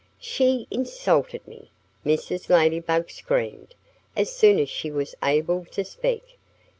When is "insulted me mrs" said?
0.71-2.49